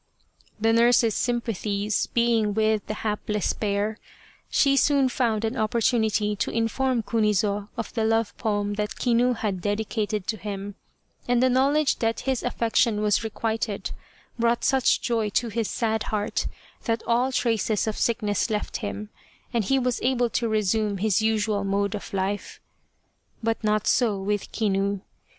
The 0.59 0.73
nurse's 0.73 1.13
sympathies 1.13 2.07
being 2.07 2.55
with 2.55 2.83
the 2.87 2.95
hapless 3.05 3.53
pair, 3.53 3.99
she 4.49 4.75
soon 4.75 5.09
found 5.09 5.45
an 5.45 5.55
opportunity 5.55 6.35
to 6.37 6.49
inform 6.49 7.03
Kunizo 7.03 7.69
of 7.77 7.93
the 7.93 8.03
love 8.03 8.35
poem 8.35 8.73
that 8.73 8.95
Kinu 8.95 9.33
had 9.35 9.61
dedicated 9.61 10.25
to 10.25 10.37
him, 10.37 10.73
and 11.27 11.43
the 11.43 11.51
knowledge 11.51 11.97
that 11.99 12.21
his 12.21 12.41
affection 12.41 13.01
was 13.03 13.23
requited 13.23 13.91
brought 14.39 14.63
such 14.63 15.01
joy 15.01 15.29
to 15.37 15.49
his 15.49 15.67
sad 15.69 16.01
heart 16.09 16.47
that 16.85 17.03
all 17.05 17.31
traces 17.31 17.85
of 17.85 17.95
sickness 17.95 18.49
left 18.49 18.77
him, 18.77 19.11
and 19.53 19.65
he 19.65 19.77
was 19.77 20.01
able 20.01 20.31
to 20.31 20.49
resume 20.49 20.97
his 20.97 21.21
usual 21.21 21.63
mode 21.63 21.93
of 21.93 22.11
life. 22.11 22.59
But 23.43 23.63
not 23.63 23.85
so 23.85 24.19
with 24.19 24.51
Kinu. 24.51 25.01